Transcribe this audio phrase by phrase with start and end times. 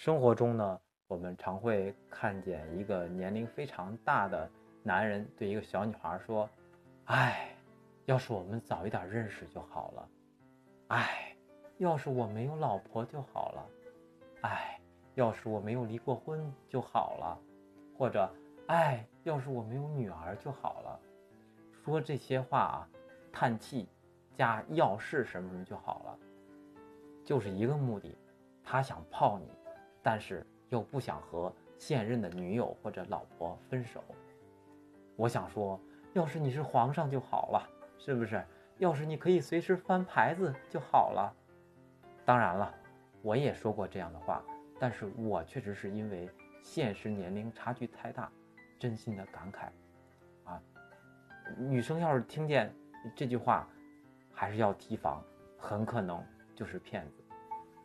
[0.00, 4.50] 生活中呢，我们常会看见一个年龄非常大的
[4.82, 6.48] 男人对一个小女孩说
[7.04, 7.54] ：“哎，
[8.06, 10.08] 要是我们早一点认识就好了。
[10.88, 11.36] 哎，
[11.76, 13.66] 要是我没有老婆就好了。
[14.40, 14.80] 哎，
[15.16, 17.38] 要是我没有离过婚就好了。
[17.98, 18.26] 或者，
[18.68, 21.00] 哎，要是我没有女儿就好了。”
[21.84, 22.88] 说这些话啊，
[23.30, 23.86] 叹气
[24.34, 26.18] 加要是什么什么就好了，
[27.22, 28.16] 就是一个目的，
[28.64, 29.59] 他想泡你。
[30.02, 34.02] 但是又不想和现任的女友或者老婆分手。
[35.16, 35.78] 我想说，
[36.12, 38.44] 要是你是皇上就好了，是不是？
[38.78, 41.34] 要是你可以随时翻牌子就好了。
[42.24, 42.74] 当然了，
[43.20, 44.42] 我也说过这样的话，
[44.78, 46.30] 但是我确实是因为
[46.62, 48.32] 现实年龄差距太大，
[48.78, 49.68] 真心的感慨。
[50.50, 50.62] 啊，
[51.58, 52.74] 女生要是听见
[53.14, 53.68] 这句话，
[54.32, 55.22] 还是要提防，
[55.58, 56.24] 很可能
[56.54, 57.22] 就是骗子。